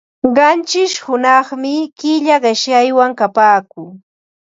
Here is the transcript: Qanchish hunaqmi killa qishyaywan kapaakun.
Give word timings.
Qanchish 0.37 0.95
hunaqmi 1.07 1.73
killa 1.99 2.35
qishyaywan 2.45 3.11
kapaakun. 3.19 3.89